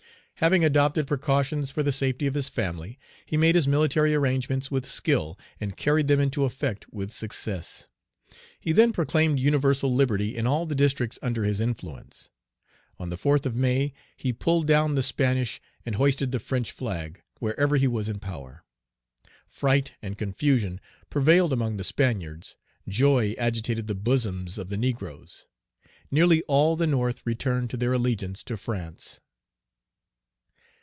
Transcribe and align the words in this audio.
Having 0.41 0.65
adopted 0.65 1.05
precautions 1.05 1.69
for 1.69 1.83
the 1.83 1.91
safety 1.91 2.25
of 2.25 2.33
his 2.33 2.49
family, 2.49 2.97
he 3.27 3.37
made 3.37 3.53
his 3.53 3.67
military 3.67 4.15
arrangements 4.15 4.71
with 4.71 4.87
skill, 4.89 5.37
and 5.59 5.77
carried 5.77 6.07
them 6.07 6.19
into 6.19 6.45
effect 6.45 6.91
with 6.91 7.11
success. 7.11 7.89
He 8.59 8.71
then 8.71 8.91
proclaimed 8.91 9.37
universal 9.37 9.93
liberty 9.93 10.35
in 10.35 10.47
all 10.47 10.65
the 10.65 10.73
districts 10.73 11.19
under 11.21 11.43
his 11.43 11.59
influence. 11.59 12.31
On 12.97 13.11
the 13.11 13.17
4th 13.17 13.45
of 13.45 13.55
May, 13.55 13.93
he 14.17 14.33
pulled 14.33 14.65
down 14.65 14.95
the 14.95 15.03
Spanish 15.03 15.61
and 15.85 15.93
hoisted 15.93 16.31
the 16.31 16.39
French 16.39 16.71
flag 16.71 17.21
wherever 17.37 17.77
he 17.77 17.87
was 17.87 18.09
in 18.09 18.17
power. 18.17 18.63
Fright 19.45 19.91
and 20.01 20.17
confusion 20.17 20.81
prevailed 21.11 21.53
among 21.53 21.77
the 21.77 21.83
Spaniards. 21.83 22.55
Joy 22.89 23.35
agitated 23.37 23.85
the 23.85 23.93
bosoms 23.93 24.57
of 24.57 24.69
the 24.69 24.77
negroes. 24.77 25.45
Nearly 26.09 26.41
all 26.47 26.75
the 26.75 26.87
North 26.87 27.21
returned 27.25 27.69
to 27.69 27.77
their 27.77 27.93
allegiance 27.93 28.43
to 28.45 28.57
France. 28.57 29.21